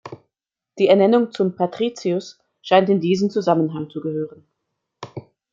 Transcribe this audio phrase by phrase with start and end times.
[0.79, 4.43] Die Ernennung zum "patricius" scheint in diesen Zusammenhang zu gehören.